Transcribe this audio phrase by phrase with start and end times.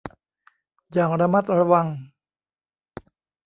[0.93, 1.87] อย่างระมัดระวัง